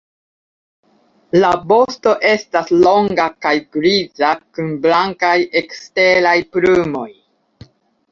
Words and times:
La 1.41 1.49
vosto 1.71 2.13
estas 2.29 2.71
longa 2.85 3.27
kaj 3.47 3.51
griza 3.77 4.31
kun 4.55 4.71
blankaj 4.87 5.35
eksteraj 5.61 6.33
plumoj. 6.57 7.07